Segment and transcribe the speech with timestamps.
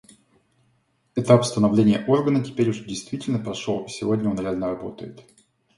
[1.13, 5.21] Этап становления Органа теперь уже действительно прошел, и сегодня он реально работает.